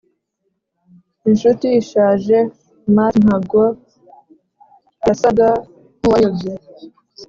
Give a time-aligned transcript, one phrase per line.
[1.29, 2.37] inshuti ishaje
[2.93, 3.61] mutt, ntabwo
[5.07, 5.47] yasaga
[5.97, 6.53] nkuwayobye.